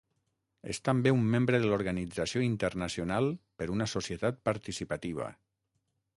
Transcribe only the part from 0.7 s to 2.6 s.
És també un membre de l'Organització